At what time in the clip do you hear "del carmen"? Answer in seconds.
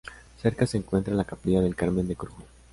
1.61-2.07